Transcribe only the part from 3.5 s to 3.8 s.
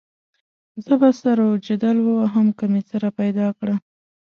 کړه.